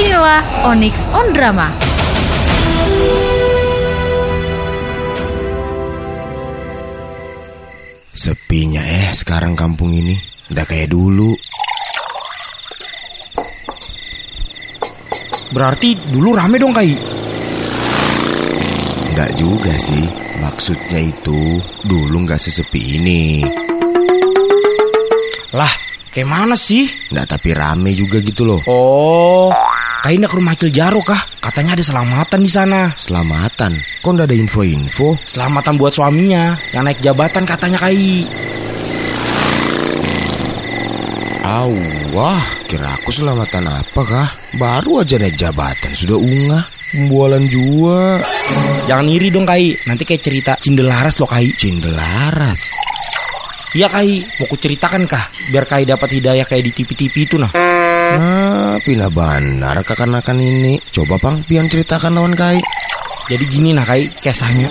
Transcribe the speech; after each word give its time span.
Inilah 0.00 0.64
Onyx 0.64 1.04
on 1.12 1.28
Drama. 1.36 1.68
Sepinya 8.16 8.80
eh 8.80 9.12
sekarang 9.12 9.52
kampung 9.52 9.92
ini. 9.92 10.16
Udah 10.56 10.64
kayak 10.64 10.88
dulu. 10.88 11.36
Berarti 15.52 15.92
dulu 16.16 16.32
rame 16.32 16.56
dong 16.56 16.72
Kai. 16.72 16.96
Enggak 19.12 19.36
juga 19.36 19.76
sih. 19.76 20.08
Maksudnya 20.40 21.12
itu 21.12 21.60
dulu 21.84 22.24
nggak 22.24 22.40
sesepi 22.40 22.96
ini. 22.96 23.44
Lah, 25.52 25.68
kayak 26.08 26.24
mana 26.24 26.56
sih? 26.56 26.88
Nggak 27.12 27.36
tapi 27.36 27.52
rame 27.52 27.92
juga 27.92 28.16
gitu 28.24 28.48
loh. 28.48 28.64
Oh, 28.64 29.52
Kai 30.00 30.16
nak 30.16 30.32
ke 30.32 30.40
rumah 30.40 30.56
Acil 30.56 30.72
Jaro 30.72 31.04
kah? 31.04 31.20
Katanya 31.44 31.76
ada 31.76 31.84
selamatan 31.84 32.40
di 32.40 32.48
sana. 32.48 32.88
Selamatan. 32.96 33.68
Kok 34.00 34.10
nggak 34.16 34.32
ada 34.32 34.36
info-info? 34.36 35.12
Selamatan 35.20 35.76
buat 35.76 35.92
suaminya 35.92 36.56
yang 36.72 36.88
naik 36.88 37.04
jabatan 37.04 37.44
katanya 37.44 37.76
Kai. 37.76 38.24
Aw, 41.44 41.72
wah, 42.16 42.44
kira 42.64 42.88
aku 42.96 43.12
selamatan 43.12 43.68
apa 43.68 44.00
kah? 44.00 44.28
Baru 44.56 45.04
aja 45.04 45.20
naik 45.20 45.36
jabatan 45.36 45.92
sudah 45.92 46.16
ungah. 46.16 46.64
Pembualan 46.96 47.44
jua. 47.44 48.24
Jangan 48.88 49.04
iri 49.04 49.28
dong 49.28 49.44
Kai. 49.44 49.68
Nanti 49.84 50.08
kayak 50.08 50.24
cerita 50.24 50.52
Cindelaras 50.56 51.20
loh 51.20 51.28
Kai. 51.28 51.52
Cindelaras. 51.52 52.89
Iya 53.70 53.86
Kai, 53.86 54.18
mau 54.42 54.50
ku 54.50 54.58
ceritakan 54.58 55.06
kah? 55.06 55.30
Biar 55.54 55.62
Kai 55.62 55.86
dapat 55.86 56.10
hidayah 56.18 56.42
kayak 56.42 56.66
di 56.66 56.72
TV-TV 56.74 57.14
itu 57.22 57.38
nah. 57.38 57.54
Nah, 57.54 58.74
pina 58.82 59.06
benar 59.06 59.78
kekanakan 59.86 60.42
ini. 60.42 60.74
Coba 60.90 61.22
pang, 61.22 61.38
pian 61.46 61.70
ceritakan 61.70 62.18
lawan 62.18 62.34
kai. 62.34 62.58
Jadi 63.30 63.44
gini 63.46 63.70
nah 63.70 63.86
Kai, 63.86 64.10
kisahnya. 64.10 64.66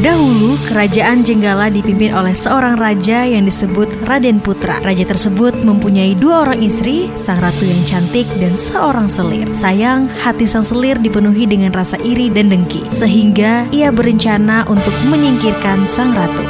Dahulu, 0.00 0.56
kerajaan 0.64 1.20
Jenggala 1.28 1.68
dipimpin 1.68 2.16
oleh 2.16 2.32
seorang 2.32 2.80
raja 2.80 3.20
yang 3.28 3.44
disebut 3.44 4.08
Raden 4.08 4.40
Putra. 4.40 4.80
Raja 4.80 5.04
tersebut 5.04 5.60
mempunyai 5.60 6.16
dua 6.16 6.48
orang 6.48 6.64
istri, 6.64 7.12
sang 7.20 7.36
ratu 7.36 7.68
yang 7.68 7.84
cantik 7.84 8.24
dan 8.40 8.56
seorang 8.56 9.12
selir. 9.12 9.44
Sayang, 9.52 10.08
hati 10.08 10.48
sang 10.48 10.64
selir 10.64 10.96
dipenuhi 10.96 11.44
dengan 11.44 11.76
rasa 11.76 12.00
iri 12.00 12.32
dan 12.32 12.48
dengki, 12.48 12.80
sehingga 12.88 13.68
ia 13.76 13.92
berencana 13.92 14.64
untuk 14.72 14.96
menyingkirkan 15.12 15.84
sang 15.84 16.16
ratu. 16.16 16.48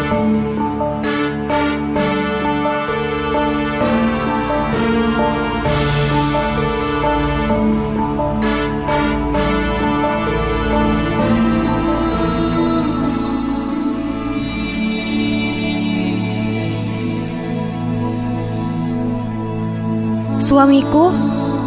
Suamiku, 20.50 21.14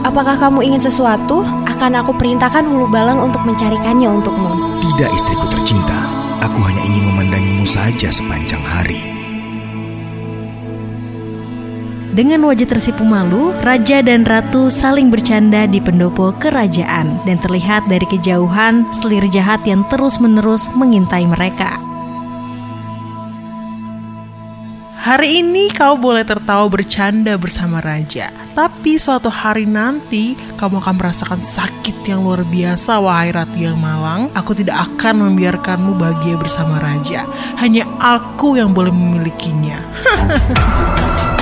apakah 0.03 0.35
kamu 0.35 0.59
ingin 0.67 0.83
sesuatu? 0.83 1.39
Akan 1.71 1.95
aku 1.95 2.11
perintahkan 2.19 2.67
hulu 2.67 2.91
balang 2.91 3.23
untuk 3.23 3.39
mencarikannya 3.47 4.11
untukmu. 4.11 4.75
Tidak 4.83 5.07
istriku 5.07 5.47
tercinta, 5.47 6.03
aku 6.43 6.59
hanya 6.67 6.83
ingin 6.91 7.07
memandangimu 7.07 7.63
saja 7.63 8.11
sepanjang 8.11 8.59
hari. 8.59 8.99
Dengan 12.11 12.43
wajah 12.43 12.67
tersipu 12.75 13.07
malu, 13.07 13.55
raja 13.63 14.03
dan 14.03 14.27
ratu 14.27 14.67
saling 14.67 15.07
bercanda 15.07 15.63
di 15.63 15.79
pendopo 15.79 16.35
kerajaan 16.35 17.23
dan 17.23 17.39
terlihat 17.39 17.87
dari 17.87 18.03
kejauhan 18.03 18.83
selir 18.91 19.23
jahat 19.31 19.63
yang 19.63 19.87
terus-menerus 19.87 20.67
mengintai 20.75 21.23
mereka. 21.23 21.92
Hari 25.03 25.43
ini 25.43 25.67
kau 25.67 25.99
boleh 25.99 26.23
tertawa 26.23 26.63
bercanda 26.71 27.35
bersama 27.35 27.83
raja, 27.83 28.31
tapi 28.55 28.95
suatu 28.95 29.27
hari 29.27 29.67
nanti 29.67 30.31
kamu 30.55 30.79
akan 30.79 30.95
merasakan 30.95 31.43
sakit 31.43 32.07
yang 32.07 32.23
luar 32.23 32.47
biasa, 32.47 33.03
wahai 33.03 33.35
ratu 33.35 33.59
yang 33.59 33.75
malang. 33.75 34.31
Aku 34.31 34.55
tidak 34.55 34.79
akan 34.79 35.27
membiarkanmu 35.27 35.99
bahagia 35.99 36.39
bersama 36.39 36.79
raja. 36.79 37.27
Hanya 37.59 37.83
aku 37.99 38.55
yang 38.55 38.71
boleh 38.71 38.95
memilikinya. 38.95 39.83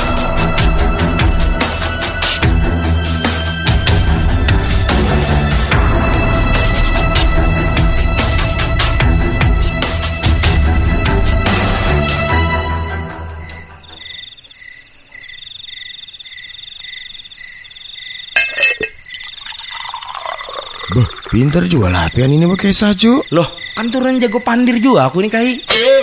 pinter 21.32 21.64
juga 21.64 21.88
lah 21.88 22.12
pian 22.12 22.28
ini 22.28 22.44
pakai 22.44 22.76
saju. 22.76 23.24
Loh, 23.32 23.48
kan 23.72 23.88
turun 23.88 24.20
jago 24.20 24.44
pandir 24.44 24.76
juga 24.84 25.08
aku 25.08 25.24
nih 25.24 25.32
Kai. 25.32 25.56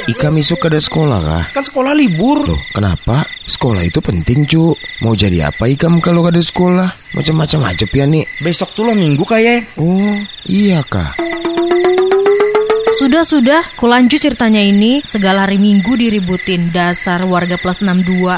Ika 0.09 0.33
misuk 0.33 0.65
ada 0.65 0.81
sekolah 0.81 1.21
kah? 1.21 1.45
Kan 1.53 1.61
sekolah 1.61 1.93
libur. 1.93 2.49
Loh, 2.49 2.57
kenapa? 2.73 3.21
Sekolah 3.29 3.85
itu 3.85 4.01
penting, 4.01 4.49
cu. 4.49 4.73
Mau 5.05 5.13
jadi 5.13 5.53
apa 5.53 5.69
ikam 5.69 6.01
kalau 6.01 6.25
ada 6.25 6.41
sekolah? 6.41 6.89
Macam-macam 7.13 7.69
aja 7.69 7.85
pian 7.85 8.09
nih. 8.09 8.25
Besok 8.41 8.73
tuh 8.73 8.89
lo 8.89 8.97
minggu 8.97 9.21
kayak. 9.29 9.77
Oh, 9.85 10.17
iya 10.49 10.81
kah? 10.89 11.13
Sudah-sudah, 12.89 13.61
kulanjut 13.77 14.17
ceritanya 14.17 14.65
ini, 14.65 15.05
segala 15.05 15.45
hari 15.45 15.61
minggu 15.61 15.93
diributin 15.93 16.73
dasar 16.73 17.21
warga 17.29 17.61
plus 17.61 17.85
62. 17.85 18.33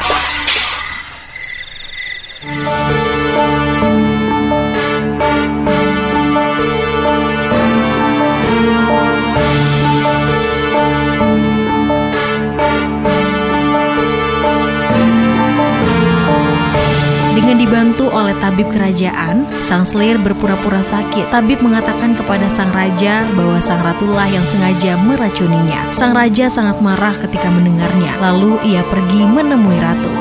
Dengan 17.50 17.66
dibantu 17.66 18.06
oleh 18.15 18.31
tabib 18.38 18.71
kerajaan, 18.71 19.43
sang 19.59 19.83
selir 19.83 20.22
berpura-pura 20.22 20.87
sakit. 20.87 21.34
Tabib 21.34 21.59
mengatakan 21.66 22.15
kepada 22.15 22.47
sang 22.47 22.71
raja 22.71 23.27
bahwa 23.34 23.59
sang 23.59 23.83
ratulah 23.83 24.31
yang 24.31 24.47
sengaja 24.47 24.94
meracuninya. 24.94 25.91
Sang 25.91 26.15
raja 26.15 26.47
sangat 26.47 26.78
marah 26.78 27.10
ketika 27.19 27.50
mendengarnya. 27.50 28.15
Lalu 28.22 28.55
ia 28.71 28.87
pergi 28.87 29.27
menemui 29.27 29.83
ratu. 29.83 30.12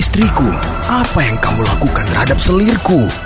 Istriku, 0.00 0.48
apa 0.88 1.20
yang 1.20 1.36
kamu 1.36 1.60
lakukan 1.68 2.08
terhadap 2.08 2.40
selirku? 2.40 3.25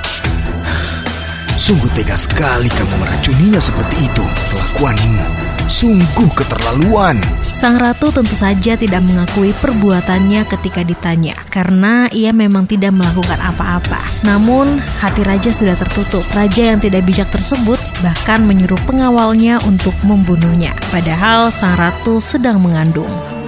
Sungguh 1.61 1.93
tega 1.93 2.17
sekali 2.17 2.73
kamu 2.73 3.05
meracuninya 3.05 3.61
seperti 3.61 4.09
itu. 4.09 4.25
Kelakuanmu 4.49 5.51
sungguh 5.71 6.27
keterlaluan. 6.35 7.15
Sang 7.55 7.79
ratu 7.79 8.11
tentu 8.11 8.35
saja 8.35 8.75
tidak 8.75 9.07
mengakui 9.07 9.55
perbuatannya 9.63 10.43
ketika 10.51 10.83
ditanya, 10.83 11.39
karena 11.47 12.11
ia 12.11 12.35
memang 12.35 12.67
tidak 12.67 12.91
melakukan 12.91 13.39
apa-apa. 13.39 14.03
Namun, 14.27 14.83
hati 14.99 15.23
raja 15.23 15.55
sudah 15.55 15.79
tertutup. 15.79 16.27
Raja 16.35 16.75
yang 16.75 16.83
tidak 16.83 17.07
bijak 17.07 17.31
tersebut 17.31 17.79
bahkan 18.03 18.43
menyuruh 18.43 18.81
pengawalnya 18.83 19.63
untuk 19.63 19.95
membunuhnya, 20.03 20.75
padahal 20.91 21.55
sang 21.55 21.79
ratu 21.79 22.19
sedang 22.19 22.59
mengandung. 22.59 23.40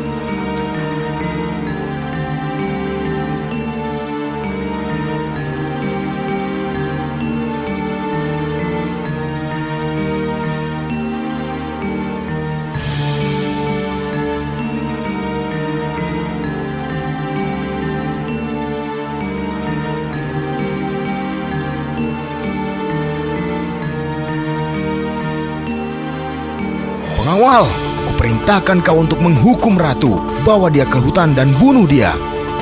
Pengawal, 27.43 27.67
kuperintahkan 28.07 28.87
kau 28.87 29.03
untuk 29.03 29.19
menghukum 29.19 29.75
ratu. 29.75 30.15
Bawa 30.47 30.71
dia 30.71 30.87
ke 30.87 30.95
hutan 30.95 31.35
dan 31.35 31.51
bunuh 31.59 31.91
dia. 31.91 32.15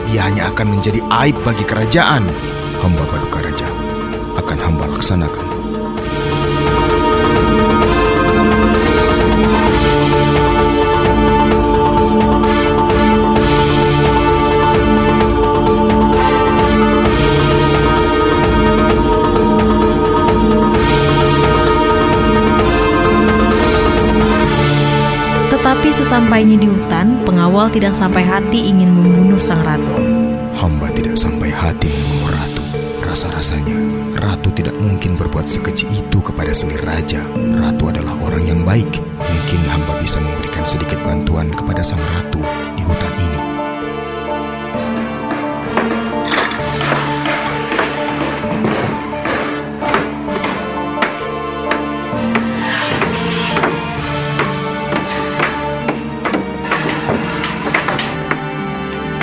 Dia 0.08 0.24
hanya 0.24 0.48
akan 0.48 0.72
menjadi 0.72 1.04
aib 1.20 1.36
bagi 1.44 1.68
kerajaan. 1.68 2.24
Hamba 2.80 3.04
Paduka 3.12 3.44
Raja 3.44 3.68
akan 4.40 4.56
hamba 4.56 4.88
laksanakan. 4.88 5.49
Sesampainya 25.90 26.56
di 26.56 26.66
hutan, 26.70 27.22
pengawal 27.26 27.66
tidak 27.68 27.92
sampai 27.98 28.22
hati 28.22 28.70
ingin 28.70 28.94
membunuh 28.94 29.38
sang 29.38 29.60
ratu. 29.66 29.94
Hamba 30.56 30.88
tidak 30.94 31.18
sampai 31.18 31.50
hati 31.50 31.90
membunuh 31.90 32.30
ratu. 32.34 32.62
Rasa-rasanya, 33.04 33.78
ratu 34.18 34.48
tidak 34.54 34.74
mungkin 34.78 35.18
berbuat 35.18 35.50
sekeji 35.50 35.90
itu 35.90 36.18
kepada 36.22 36.54
selir 36.54 36.80
raja. 36.86 37.26
Ratu 37.34 37.90
adalah 37.90 38.14
orang 38.22 38.46
yang 38.46 38.62
baik. 38.62 38.90
Mungkin 39.18 39.60
hamba 39.66 39.98
bisa 39.98 40.22
memberikan 40.22 40.62
sedikit 40.62 40.98
bantuan 41.02 41.50
kepada 41.50 41.82
sang 41.82 42.00
ratu 42.16 42.42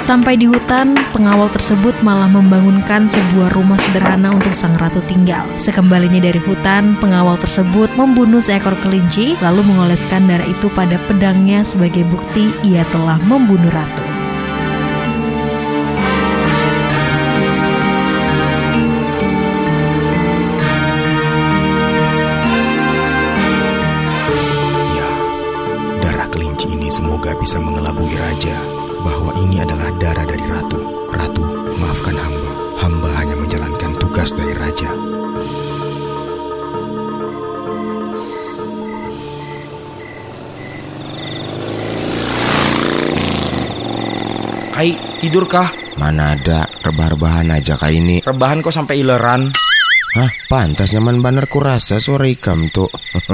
Sampai 0.08 0.40
di 0.40 0.48
hutan, 0.48 0.96
pengawal 1.12 1.52
tersebut 1.52 1.92
malah 2.00 2.32
membangunkan 2.32 3.12
sebuah 3.12 3.52
rumah 3.52 3.76
sederhana 3.76 4.32
untuk 4.32 4.56
sang 4.56 4.72
ratu 4.80 5.04
tinggal. 5.04 5.44
Sekembalinya 5.60 6.24
dari 6.24 6.40
hutan, 6.40 6.96
pengawal 7.04 7.36
tersebut 7.36 7.92
membunuh 8.00 8.40
seekor 8.40 8.72
kelinci, 8.80 9.36
lalu 9.44 9.68
mengoleskan 9.68 10.24
darah 10.24 10.48
itu 10.48 10.72
pada 10.72 10.96
pedangnya 11.12 11.60
sebagai 11.68 12.08
bukti 12.08 12.56
ia 12.64 12.88
telah 12.96 13.20
membunuh 13.28 13.68
ratu. 13.68 14.04
Ya, 24.96 25.10
darah 26.00 26.32
kelinci 26.32 26.72
ini 26.72 26.88
semoga 26.88 27.36
bisa 27.36 27.60
mengelabui 27.60 28.16
raja 28.16 28.47
ini 29.44 29.62
adalah 29.62 29.90
darah 30.02 30.26
dari 30.26 30.46
ratu. 30.50 30.80
Ratu, 31.14 31.44
maafkan 31.78 32.16
hamba. 32.18 32.52
Hamba 32.82 33.10
hanya 33.22 33.36
menjalankan 33.38 33.92
tugas 34.02 34.34
dari 34.34 34.54
raja. 34.58 34.90
Kai, 44.78 44.94
tidur 45.18 45.50
kah? 45.50 45.66
Mana 45.98 46.38
ada 46.38 46.70
rebah-rebahan 46.86 47.50
aja 47.50 47.74
kayak 47.82 47.98
ini. 47.98 48.18
Rebahan 48.22 48.62
kok 48.62 48.70
sampai 48.70 49.02
ileran. 49.02 49.50
Hah, 50.14 50.30
pantas 50.50 50.94
nyaman 50.94 51.22
banar 51.22 51.50
ku 51.50 51.58
rasa 51.58 51.98
suara 51.98 52.30
ikam 52.30 52.70
tuh. 52.70 52.86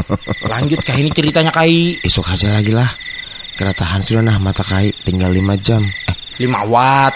Lanjut 0.51 0.79
kah 0.83 0.95
ini 0.95 1.11
ceritanya 1.11 1.51
Kai? 1.51 1.99
Esok 1.99 2.31
aja 2.31 2.55
lagi 2.55 2.71
lah. 2.71 2.87
Keratahan 3.53 4.01
sudah 4.01 4.25
nah 4.25 4.41
mata 4.41 4.65
kai 4.65 4.89
tinggal 4.89 5.29
5 5.29 5.53
jam. 5.61 5.85
Eh, 5.85 6.17
5 6.49 6.65
watt. 6.73 7.13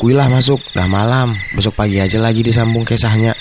kuilah 0.00 0.32
masuk, 0.32 0.56
dah 0.72 0.88
malam. 0.88 1.28
Besok 1.52 1.76
pagi 1.76 2.00
aja 2.00 2.16
lagi 2.16 2.40
disambung 2.40 2.88
kisahnya. 2.88 3.36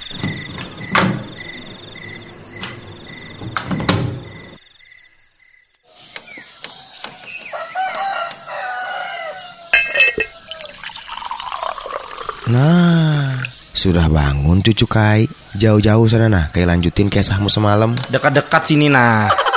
Nah, 12.49 13.37
sudah 13.71 14.09
bangun 14.11 14.59
cucu 14.65 14.89
Kai. 14.89 15.29
Jauh-jauh 15.55 16.09
sana 16.09 16.27
nah, 16.27 16.45
kayak 16.51 16.75
lanjutin 16.75 17.07
kisahmu 17.07 17.47
semalam. 17.47 17.95
Dekat-dekat 18.11 18.63
sini 18.67 18.91
nah. 18.91 19.48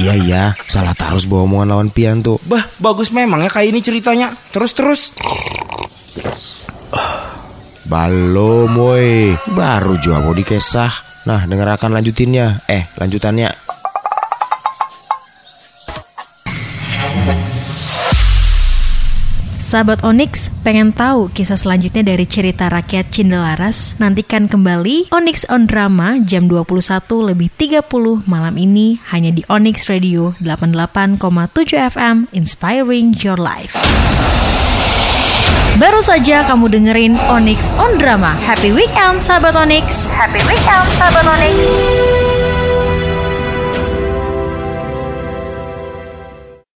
Iya 0.00 0.14
iya, 0.16 0.44
salah 0.64 0.96
terus 0.96 1.28
bawa 1.28 1.44
omongan 1.44 1.68
lawan 1.76 1.88
pian 1.92 2.24
tuh. 2.24 2.40
Bah, 2.48 2.64
bagus 2.80 3.12
memang 3.12 3.44
ya 3.44 3.52
Kai 3.52 3.68
ini 3.68 3.84
ceritanya. 3.84 4.32
Terus-terus. 4.48 5.12
Belum 7.90 8.70
woi 8.70 9.34
Baru 9.50 9.98
juga 9.98 10.22
mau 10.22 10.30
dikesah 10.30 11.10
Nah 11.26 11.42
dengarkan 11.42 11.90
lanjutinnya 11.90 12.62
Eh 12.70 12.86
lanjutannya 12.94 13.50
Sahabat 19.70 20.02
Onyx, 20.02 20.50
pengen 20.66 20.90
tahu 20.90 21.30
kisah 21.30 21.54
selanjutnya 21.54 22.02
dari 22.02 22.26
cerita 22.26 22.66
rakyat 22.66 23.06
Cindelaras? 23.06 23.94
Nantikan 24.02 24.50
kembali 24.50 25.14
Onyx 25.14 25.46
on 25.46 25.70
Drama 25.70 26.18
jam 26.26 26.50
21 26.50 26.90
lebih 27.30 27.54
30 27.54 27.86
malam 28.26 28.58
ini 28.58 28.98
hanya 29.14 29.30
di 29.30 29.46
Onyx 29.46 29.86
Radio 29.86 30.34
88,7 30.42 31.22
FM 31.86 32.26
Inspiring 32.34 33.14
Your 33.22 33.38
Life. 33.38 33.78
Baru 35.78 36.02
saja 36.02 36.42
kamu 36.50 36.66
dengerin 36.66 37.14
Onyx 37.30 37.70
on 37.78 37.94
Drama. 37.94 38.34
Happy 38.42 38.74
weekend 38.74 39.22
sahabat 39.22 39.54
Onyx. 39.54 40.10
Happy 40.10 40.42
weekend 40.50 40.86
sahabat 40.98 41.22
Onyx. 41.22 42.29